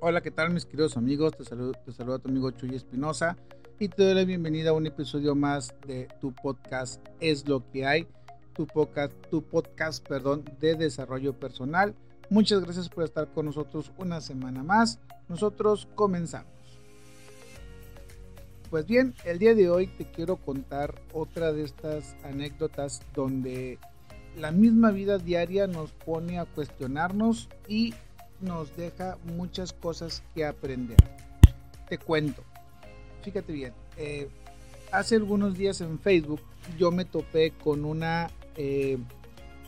[0.00, 1.36] Hola, ¿qué tal mis queridos amigos?
[1.36, 3.36] Te saludo, te tu amigo Chuy Espinosa
[3.78, 7.86] y te doy la bienvenida a un episodio más de tu podcast Es lo que
[7.86, 8.08] hay,
[8.54, 11.94] tu podcast, tu podcast, perdón, de desarrollo personal.
[12.30, 14.98] Muchas gracias por estar con nosotros una semana más.
[15.28, 16.50] Nosotros comenzamos.
[18.70, 23.78] Pues bien, el día de hoy te quiero contar otra de estas anécdotas donde
[24.36, 27.94] la misma vida diaria nos pone a cuestionarnos y
[28.42, 30.98] nos deja muchas cosas que aprender.
[31.88, 32.42] Te cuento,
[33.22, 34.28] fíjate bien, eh,
[34.90, 36.40] hace algunos días en Facebook
[36.78, 38.98] yo me topé con una eh,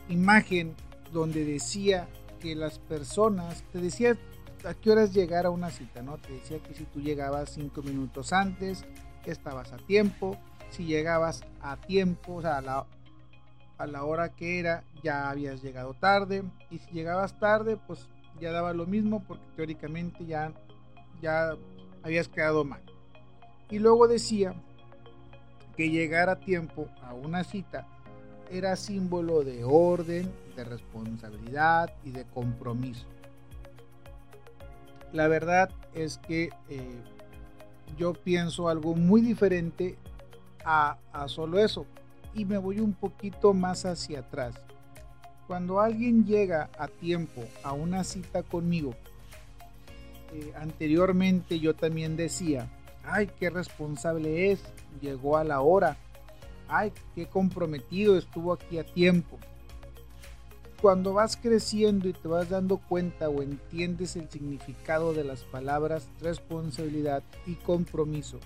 [0.08, 0.74] imagen
[1.12, 2.08] donde decía
[2.40, 4.16] que las personas, te decía
[4.64, 6.18] a qué horas llegar a una cita, ¿no?
[6.18, 8.84] Te decía que si tú llegabas cinco minutos antes,
[9.24, 10.36] estabas a tiempo,
[10.70, 12.86] si llegabas a tiempo, o sea, a la,
[13.78, 18.08] a la hora que era, ya habías llegado tarde, y si llegabas tarde, pues
[18.40, 20.52] ya daba lo mismo porque teóricamente ya,
[21.22, 21.56] ya
[22.02, 22.82] habías quedado mal.
[23.70, 24.54] Y luego decía
[25.76, 27.86] que llegar a tiempo a una cita
[28.50, 33.06] era símbolo de orden, de responsabilidad y de compromiso.
[35.12, 37.00] La verdad es que eh,
[37.96, 39.96] yo pienso algo muy diferente
[40.64, 41.86] a, a solo eso
[42.34, 44.54] y me voy un poquito más hacia atrás.
[45.46, 48.94] Cuando alguien llega a tiempo a una cita conmigo,
[50.32, 52.70] eh, anteriormente yo también decía,
[53.04, 54.62] ay, qué responsable es,
[55.02, 55.98] llegó a la hora,
[56.66, 59.38] ay, qué comprometido estuvo aquí a tiempo.
[60.80, 66.08] Cuando vas creciendo y te vas dando cuenta o entiendes el significado de las palabras
[66.20, 68.38] responsabilidad y compromiso,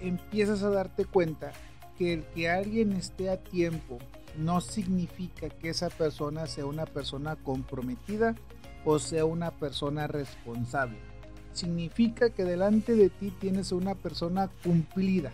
[0.00, 1.52] empiezas a darte cuenta
[1.98, 3.98] que el que alguien esté a tiempo
[4.38, 8.34] no significa que esa persona sea una persona comprometida
[8.84, 10.98] o sea una persona responsable.
[11.52, 15.32] Significa que delante de ti tienes una persona cumplida.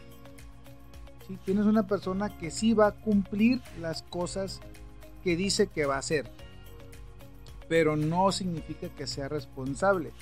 [1.27, 4.61] si Tienes una persona que sí va a cumplir las cosas
[5.25, 6.31] que dice que va a hacer.
[7.69, 10.13] Pero no significa que sea responsable.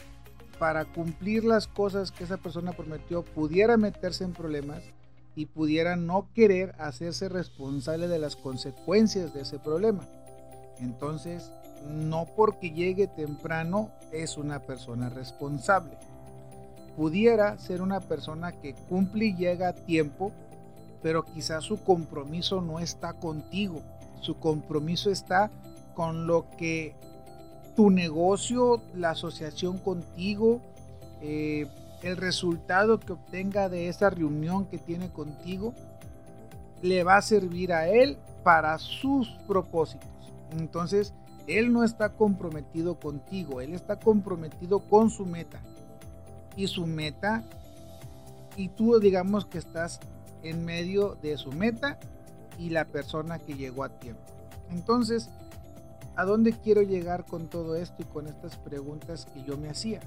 [0.59, 4.83] Para cumplir las cosas que esa persona prometió pudiera meterse en problemas
[5.39, 10.05] y pudiera no querer hacerse responsable de las consecuencias de ese problema.
[10.81, 11.53] Entonces,
[11.87, 15.97] no porque llegue temprano es una persona responsable.
[16.97, 20.33] Pudiera ser una persona que cumple y llega a tiempo,
[21.05, 23.81] pero quizás su compromiso no está contigo.
[24.21, 25.53] Su compromiso está
[25.95, 26.97] con lo que
[27.77, 30.61] tu negocio, la asociación contigo,
[31.23, 31.69] eh,
[32.03, 35.75] el resultado que obtenga de esa reunión que tiene contigo
[36.83, 40.09] le va a servir a él para sus propósitos.
[40.53, 41.13] Entonces,
[41.47, 45.61] él no está comprometido contigo, él está comprometido con su meta.
[46.57, 47.45] Y su meta,
[48.57, 50.01] y tú digamos que estás
[50.43, 51.99] en medio de su meta
[52.59, 54.23] y la persona que llegó a tiempo.
[54.71, 55.31] Entonces,
[56.17, 60.01] ¿a dónde quiero llegar con todo esto y con estas preguntas que yo me hacía?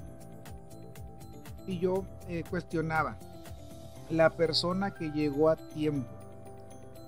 [1.66, 3.16] Y yo eh, cuestionaba,
[4.10, 6.08] la persona que llegó a tiempo,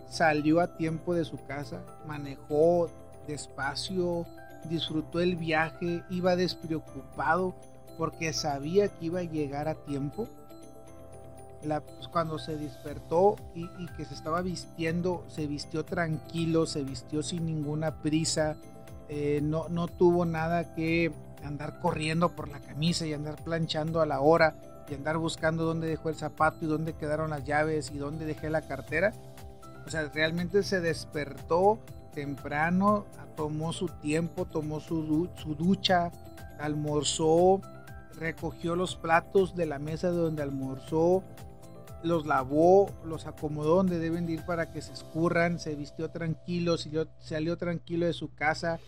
[0.09, 2.89] salió a tiempo de su casa, manejó
[3.27, 4.27] despacio,
[4.69, 7.55] disfrutó el viaje, iba despreocupado
[7.99, 10.29] porque sabía que iba a llegar a tiempo.
[11.67, 17.47] Pues, cuando se despertó y, que se estaba vistiendo, se vistió tranquilo, se vistió sin
[17.47, 18.57] ninguna prisa,
[19.09, 21.11] eh, no, no tuvo nada que
[21.45, 24.57] andar corriendo por la camisa y andar planchando a la hora
[24.89, 28.51] y andar buscando dónde dejó el zapato y dónde quedaron las llaves y dónde dejé
[28.51, 29.13] la cartera.
[29.87, 31.79] O sea, realmente se despertó
[32.15, 33.07] temprano,
[33.37, 36.11] tomó su tiempo, tomó su, su ducha,
[36.59, 37.61] almorzó,
[38.19, 41.23] recogió los platos de la mesa de donde almorzó,
[42.03, 47.09] los lavó, los acomodó donde deben ir para que se escurran, se vistió tranquilo, salió,
[47.19, 48.79] salió tranquilo de su casa,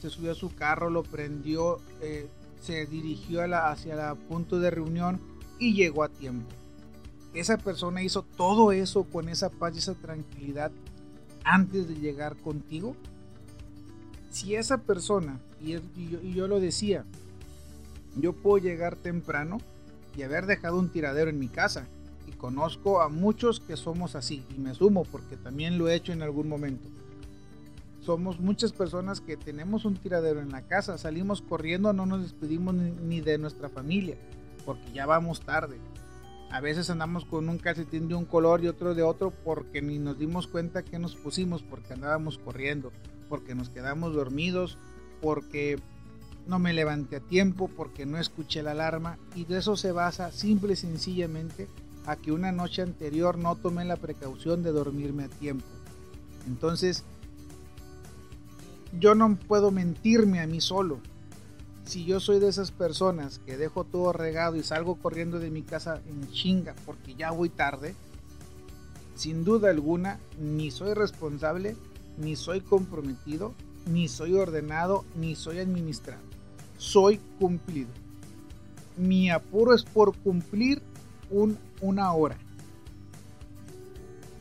[0.00, 2.28] se subió a su carro, lo prendió, eh,
[2.60, 5.20] se dirigió hacia el punto de reunión
[5.58, 6.48] y llegó a tiempo.
[7.34, 10.72] Esa persona hizo todo eso con esa paz y esa tranquilidad
[11.44, 12.96] antes de llegar contigo.
[14.30, 17.04] Si esa persona, y, y yo lo decía,
[18.16, 19.58] yo puedo llegar temprano
[20.16, 21.86] y haber dejado un tiradero en mi casa.
[22.26, 26.12] Y conozco a muchos que somos así, y me sumo porque también lo he hecho
[26.12, 26.88] en algún momento
[28.00, 32.74] somos muchas personas que tenemos un tiradero en la casa, salimos corriendo, no nos despedimos
[32.74, 34.16] ni, de nuestra familia,
[34.64, 35.78] porque ya vamos tarde.
[36.50, 39.98] A veces andamos con un calcetín de un color y otro de otro porque ni
[39.98, 42.90] nos dimos cuenta que nos pusimos, porque andábamos corriendo,
[43.28, 44.78] porque nos quedamos dormidos,
[45.20, 45.78] porque
[46.46, 50.32] no me levanté a tiempo porque no escuché la alarma y de eso se basa
[50.32, 51.68] simple y sencillamente
[52.06, 55.66] a que una noche anterior no tomé la precaución de dormirme a tiempo.
[56.46, 57.04] Entonces,
[58.98, 60.98] yo no puedo mentirme a mí solo.
[61.84, 65.62] Si yo soy de esas personas que dejo todo regado y salgo corriendo de mi
[65.62, 67.94] casa en chinga porque ya voy tarde,
[69.14, 71.76] sin duda alguna ni soy responsable,
[72.16, 73.54] ni soy comprometido,
[73.86, 76.22] ni soy ordenado, ni soy administrado.
[76.78, 77.90] Soy cumplido.
[78.96, 80.82] Mi apuro es por cumplir
[81.30, 82.38] un, una hora.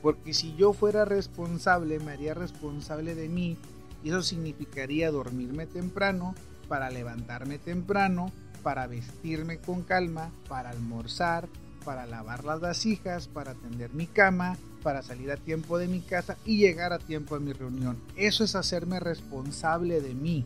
[0.01, 3.57] Porque si yo fuera responsable, me haría responsable de mí
[4.03, 6.35] y eso significaría dormirme temprano,
[6.67, 8.31] para levantarme temprano,
[8.63, 11.49] para vestirme con calma, para almorzar,
[11.83, 16.37] para lavar las vasijas, para atender mi cama, para salir a tiempo de mi casa
[16.45, 17.97] y llegar a tiempo a mi reunión.
[18.15, 20.45] Eso es hacerme responsable de mí.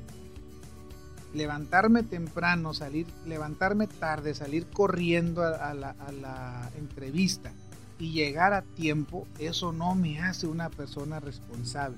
[1.33, 7.51] Levantarme temprano, salir, levantarme tarde, salir corriendo a, la, a la entrevista
[7.99, 11.97] y llegar a tiempo, eso no me hace una persona responsable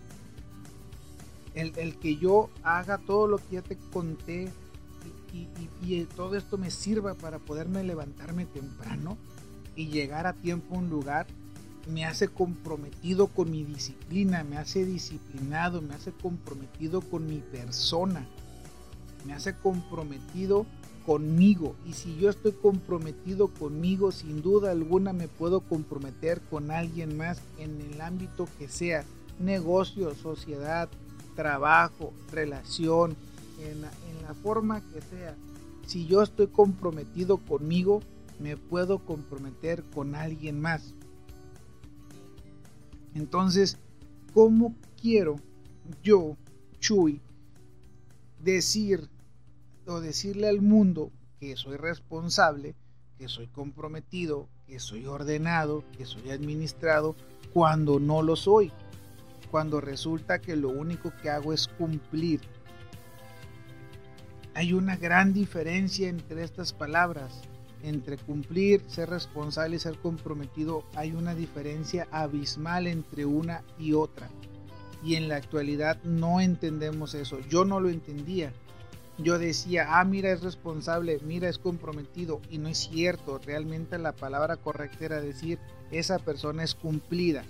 [1.56, 4.52] el, que yo haga todo lo que ya te conté
[5.34, 5.48] y,
[5.86, 9.18] y, todo esto me sirva para poderme levantarme temprano
[9.76, 11.28] y llegar a tiempo a un lugar,
[11.88, 18.26] me hace comprometido con mi disciplina, me hace disciplinado, me hace comprometido con mi persona,
[19.26, 20.66] me hace comprometido
[21.06, 21.76] conmigo.
[21.86, 27.42] Y si yo estoy comprometido conmigo, sin duda alguna me puedo comprometer con alguien más
[27.60, 29.04] en el ámbito que sea,
[29.40, 30.90] negocio, sociedad,
[31.36, 33.16] trabajo, relación,
[33.60, 33.92] en la,
[34.42, 35.36] forma que sea.
[35.86, 38.02] Si yo estoy comprometido conmigo,
[38.40, 40.94] me puedo comprometer con alguien más.
[43.14, 43.78] Entonces,
[44.34, 45.36] ¿cómo quiero
[46.04, 46.38] yo,
[46.80, 47.22] Chuy,
[48.44, 49.10] decir
[49.86, 52.76] o decirle al mundo que soy responsable,
[53.18, 57.16] que soy comprometido, que soy ordenado, que soy administrado,
[57.54, 58.72] cuando no lo soy?
[59.56, 62.42] Cuando resulta que lo único que hago es cumplir.
[64.54, 67.40] Hay una gran diferencia entre estas palabras.
[67.82, 74.28] Entre cumplir, ser responsable y ser comprometido hay una diferencia abismal entre una y otra.
[75.02, 77.40] Y en la actualidad no entendemos eso.
[77.48, 78.52] Yo no lo entendía.
[79.18, 82.42] Yo decía, ah, mira, es responsable, mira, es comprometido.
[82.50, 83.40] Y no es cierto.
[83.40, 85.60] Realmente la palabra correcta era decir,
[85.92, 87.46] esa persona es cumplida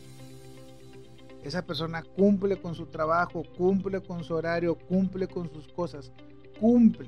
[1.48, 6.12] esa persona cumple con su trabajo, cumple con su horario, cumple con sus cosas,
[6.60, 7.08] cumple.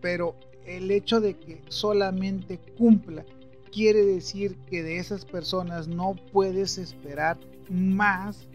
[0.00, 0.34] Pero
[0.66, 3.24] el hecho de que solamente cumpla
[3.70, 7.38] quiere decir que de esas personas no puedes esperar
[7.70, 8.48] más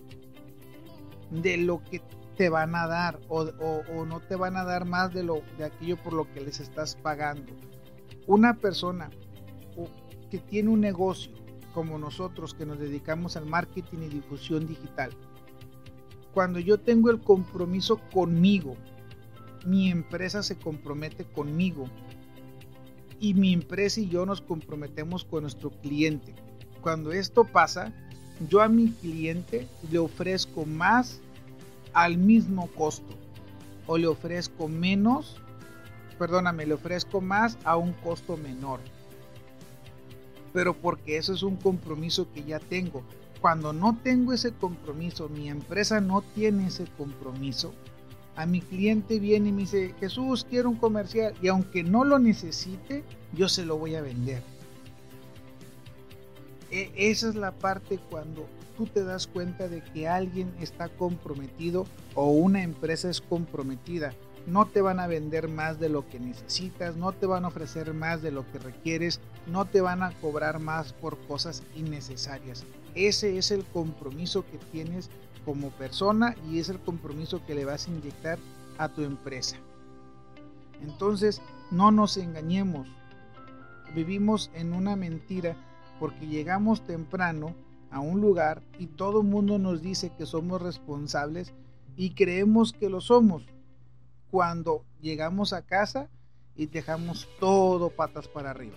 [1.31, 2.01] de lo que
[2.35, 3.45] te van a dar o,
[4.05, 6.95] no te van a dar más de lo de aquello por lo que les estás
[6.95, 7.53] pagando.
[8.27, 9.09] Una persona
[10.29, 11.42] que tiene un negocio
[11.73, 15.11] como nosotros que nos dedicamos al marketing y difusión digital.
[16.33, 18.75] Cuando yo tengo el compromiso conmigo,
[19.65, 21.87] mi empresa se compromete conmigo
[23.19, 26.33] y mi empresa y yo nos comprometemos con nuestro cliente.
[26.81, 27.93] Cuando esto pasa,
[28.49, 31.21] yo a mi cliente le ofrezco más
[31.93, 33.15] al mismo costo
[33.85, 35.37] o le ofrezco menos,
[36.17, 38.79] perdóname, le ofrezco más a un costo menor
[40.53, 43.03] pero porque eso es un compromiso que ya tengo.
[43.41, 47.73] Cuando no tengo ese compromiso, mi empresa no tiene ese compromiso,
[48.35, 52.19] a mi cliente viene y me dice, Jesús, quiero un comercial, y aunque no lo
[52.19, 54.41] necesite, yo se lo voy a vender.
[56.71, 61.85] E esa es la parte cuando tú te das cuenta de que alguien está comprometido
[62.15, 64.13] o una empresa es comprometida
[64.45, 67.93] no te van a vender más de lo que necesitas, no te van a ofrecer
[67.93, 72.65] más de lo que requieres, no te van a cobrar más por cosas innecesarias.
[72.95, 75.09] Ese es el compromiso que tienes
[75.45, 78.37] como persona y es el compromiso que le vas a inyectar
[78.77, 79.57] a tu empresa.
[80.81, 82.87] Entonces, no nos engañemos.
[83.95, 85.55] Vivimos en una mentira
[85.99, 87.55] porque llegamos temprano
[87.91, 91.53] a un lugar y todo el mundo nos dice que somos responsables
[91.95, 93.43] y creemos que lo somos
[94.33, 96.09] cuando llegamos a casa
[96.55, 98.73] y dejamos todo patas para arriba.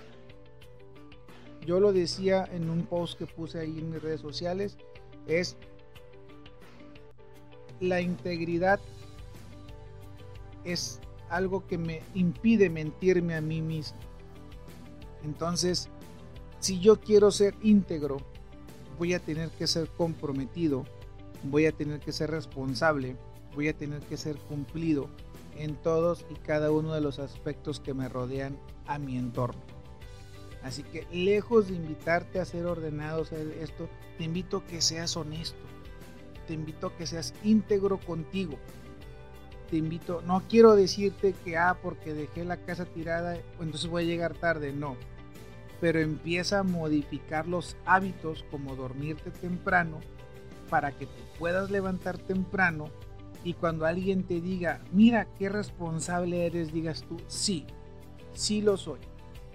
[1.65, 4.77] Yo lo decía en un post que puse ahí en mis redes sociales,
[5.27, 5.57] es
[7.81, 8.81] la integridad
[10.65, 13.99] es algo que me impide mentirme a mí mismo.
[15.25, 15.89] Entonces,
[16.61, 18.19] si yo quiero ser íntegro,
[18.99, 20.85] voy a tener que ser comprometido,
[21.45, 23.17] voy a tener que ser responsable,
[23.55, 25.09] voy a tener que ser cumplido,
[25.59, 29.63] en todos y cada uno de los aspectos que me rodean a mi entorno.
[30.63, 35.17] Así que lejos de invitarte a ser ordenado, a esto, te invito a que seas
[35.17, 35.65] honesto.
[36.49, 38.57] Te invito a que seas íntegro contigo.
[39.71, 44.07] Te invito, no quiero decirte que, ah, porque dejé la casa tirada, entonces voy a
[44.07, 44.73] llegar tarde.
[44.73, 44.97] No.
[45.81, 50.01] Pero empieza a modificar los hábitos como dormirte temprano
[50.69, 52.91] para que te puedas levantar temprano
[53.47, 57.65] y cuando alguien te diga, mira qué responsable eres, digas tú, sí,
[58.35, 58.99] sí lo soy.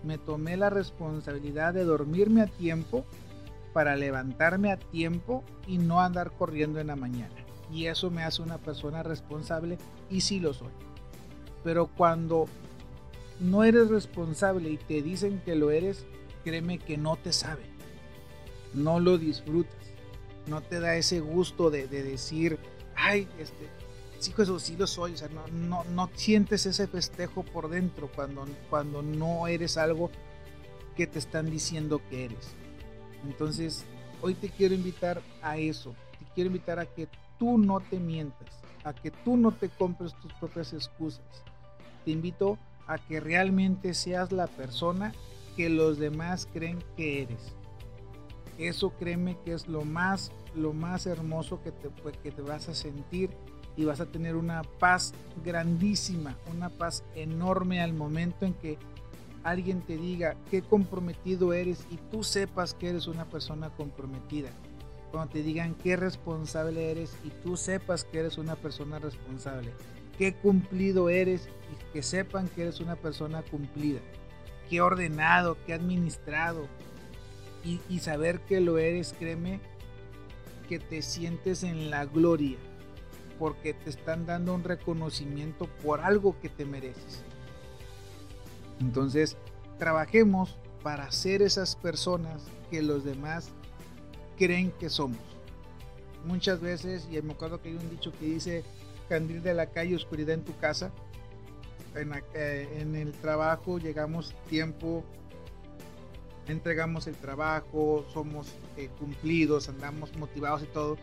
[0.02, 3.04] Me tomé la responsabilidad de dormirme a tiempo
[3.74, 7.36] para levantarme a tiempo y no andar corriendo en la mañana.
[7.70, 9.78] Y eso me hace una persona responsable
[10.10, 10.72] y sí lo soy.
[11.62, 12.46] Pero cuando
[13.42, 16.06] no eres responsable y te dicen que lo eres,
[16.46, 17.64] créeme que no te sabe.
[18.74, 19.76] No lo disfrutas.
[20.48, 22.58] No te da ese gusto de, de decir,
[23.02, 23.68] ay, este,
[24.20, 28.46] sí, sí lo soy, o sea, no, no, no sientes ese festejo por dentro cuando,
[28.70, 30.12] cuando no eres algo
[30.96, 32.54] que te están diciendo que eres.
[33.26, 33.86] Entonces,
[34.22, 37.08] hoy te quiero invitar a eso, te quiero invitar a que
[37.40, 38.50] tú no te mientas,
[38.84, 41.44] a que tú no te compres tus propias excusas.
[42.06, 45.14] Te invito a que realmente seas la persona
[45.56, 47.54] que los demás creen que eres.
[48.62, 51.90] Eso créeme que es lo más, lo más hermoso que te,
[52.22, 53.32] que te vas a sentir
[53.76, 55.14] y vas a tener una paz
[55.44, 58.78] grandísima, una paz enorme al momento en que
[59.44, 64.52] alguien te diga qué comprometido eres y tú sepas que eres una persona comprometida.
[65.10, 69.72] Cuando te digan qué responsable eres y tú sepas que eres una persona responsable.
[70.20, 74.02] Qué cumplido eres y que sepan que eres una persona cumplida.
[74.70, 76.68] Qué ordenado, qué administrado.
[77.64, 79.60] Y, saber que lo eres, créeme,
[80.68, 82.58] que te sientes en la gloria
[83.38, 87.24] porque te están dando un reconocimiento por algo que te mereces.
[88.80, 89.38] Entonces,
[89.78, 93.50] trabajemos para ser esas personas que los demás
[94.38, 95.20] creen que somos.
[96.26, 98.64] Muchas veces, y me acuerdo que hay un dicho que dice,
[99.12, 100.92] candil de la calle, oscuridad en tu casa.
[101.96, 105.04] En, eh, el trabajo llegamos tiempo,
[106.48, 110.98] entregamos el trabajo, somos eh, cumplidos, andamos motivados y todo,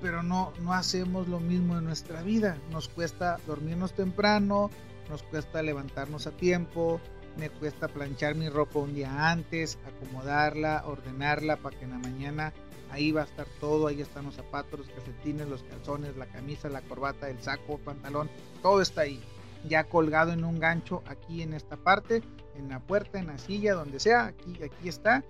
[0.00, 2.58] pero no, no hacemos lo mismo en nuestra vida.
[2.70, 4.70] Nos cuesta dormirnos temprano,
[5.08, 7.00] nos cuesta levantarnos a tiempo,
[7.36, 12.52] me cuesta planchar mi ropa un día antes, acomodarla, ordenarla para que en la mañana
[12.90, 16.68] ahí va a estar todo, ahí están los zapatos, los calcetines, los calzones, la camisa,
[16.68, 18.30] la corbata, el saco, pantalón,
[18.62, 19.22] todo está ahí,
[19.68, 22.22] ya colgado en un gancho aquí en esta parte,
[22.58, 25.24] en la puerta, en la silla, donde sea, aquí, aquí está.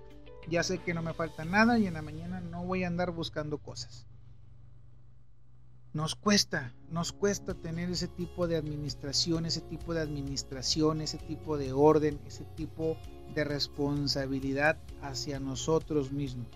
[0.49, 3.11] Ya sé que no me falta nada y en la mañana no voy a andar
[3.11, 4.05] buscando cosas.
[5.93, 11.57] Nos cuesta, nos cuesta tener ese tipo de administración, ese tipo de administración, ese tipo
[11.57, 12.97] de orden, ese tipo
[13.33, 16.47] de responsabilidad hacia nosotros mismos.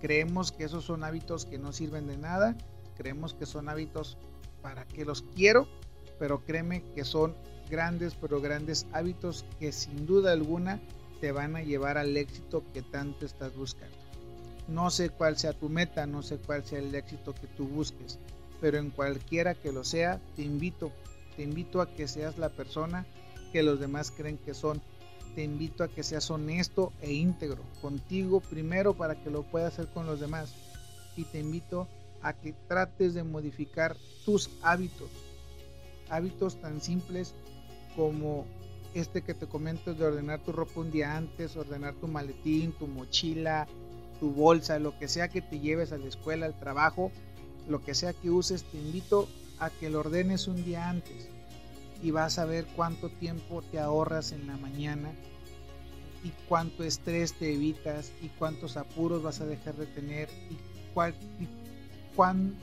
[0.00, 2.56] Creemos que esos son hábitos que no sirven de nada,
[2.96, 4.18] creemos que son hábitos
[4.62, 5.66] para que los quiero,
[6.18, 7.34] pero créeme que son
[7.70, 10.80] grandes, pero grandes hábitos que sin duda alguna
[11.20, 13.96] te van a llevar al éxito que tanto estás buscando.
[14.68, 18.18] No sé cuál sea tu meta, no sé cuál sea el éxito que tú busques,
[18.60, 20.92] pero en cualquiera que lo sea, te invito,
[21.36, 23.06] te invito a que seas la persona
[23.52, 24.80] que los demás creen que son.
[25.34, 29.86] Te invito a que seas honesto e íntegro contigo primero para que lo puedas hacer
[29.92, 30.54] con los demás.
[31.16, 31.88] Y te invito
[32.22, 35.10] a que trates de modificar tus hábitos.
[36.08, 37.34] Hábitos tan simples
[37.96, 38.46] como
[38.94, 42.86] este que te comento de ordenar tu ropa un día antes, ordenar tu maletín, tu
[42.86, 43.66] mochila,
[44.18, 47.12] tu bolsa, lo que sea que te lleves a la escuela, al trabajo,
[47.68, 49.28] lo que sea que uses, te invito
[49.58, 51.28] a que lo ordenes un día antes
[52.02, 55.12] y vas a ver cuánto tiempo te ahorras en la mañana
[56.24, 60.56] y cuánto estrés te evitas y cuántos apuros vas a dejar de tener y,
[62.14, 62.56] cuán,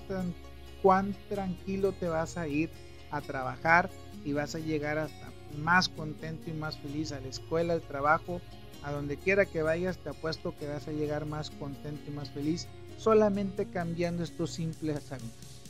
[0.81, 2.69] cuán tranquilo te vas a ir
[3.11, 3.89] a trabajar
[4.25, 8.41] y vas a llegar hasta más contento y más feliz a la escuela, al trabajo,
[8.83, 12.29] a donde quiera que vayas, te apuesto que vas a llegar más contento y más
[12.29, 15.61] feliz solamente cambiando estos simples hábitos.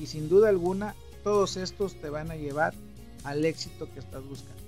[0.00, 2.74] Y sin duda alguna, todos estos te van a llevar
[3.24, 4.62] al éxito que estás buscando.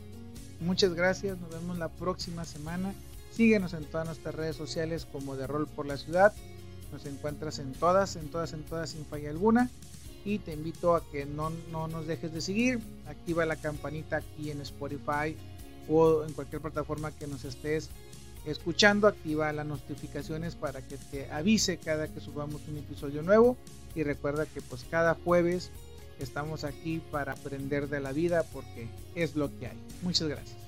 [0.60, 2.94] Muchas gracias, nos vemos la próxima semana.
[3.32, 6.32] Síguenos en todas nuestras redes sociales como de Rol por la Ciudad.
[6.92, 9.70] Nos encuentras en todas, en todas, en todas sin falla alguna.
[10.24, 12.80] Y te invito a que no, no nos dejes de seguir.
[13.06, 15.36] Activa la campanita aquí en Spotify
[15.88, 17.90] o en cualquier plataforma que nos estés
[18.46, 23.56] escuchando, activa las notificaciones para que te avise cada que subamos un episodio nuevo
[23.94, 25.70] y recuerda que pues cada jueves
[26.18, 29.78] Estamos aquí para aprender de la vida porque es lo que hay.
[30.02, 30.63] Muchas gracias.